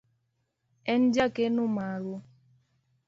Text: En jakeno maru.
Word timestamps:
En 0.93 1.01
jakeno 1.15 1.63
maru. 1.75 2.15